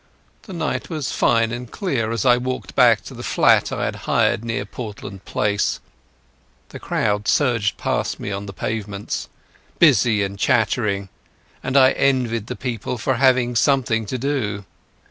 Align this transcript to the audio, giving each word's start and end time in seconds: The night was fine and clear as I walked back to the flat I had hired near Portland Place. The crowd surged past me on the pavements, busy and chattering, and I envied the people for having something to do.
The 0.47 0.53
night 0.53 0.89
was 0.89 1.11
fine 1.11 1.51
and 1.51 1.69
clear 1.69 2.09
as 2.11 2.25
I 2.25 2.37
walked 2.37 2.73
back 2.75 3.01
to 3.03 3.13
the 3.13 3.21
flat 3.21 3.71
I 3.71 3.85
had 3.85 3.95
hired 4.09 4.43
near 4.43 4.65
Portland 4.65 5.25
Place. 5.25 5.79
The 6.69 6.79
crowd 6.79 7.27
surged 7.27 7.77
past 7.77 8.19
me 8.19 8.31
on 8.31 8.47
the 8.47 8.51
pavements, 8.51 9.29
busy 9.77 10.23
and 10.23 10.39
chattering, 10.39 11.09
and 11.61 11.77
I 11.77 11.91
envied 11.91 12.47
the 12.47 12.55
people 12.55 12.97
for 12.97 13.17
having 13.17 13.55
something 13.55 14.07
to 14.07 14.17
do. 14.17 14.65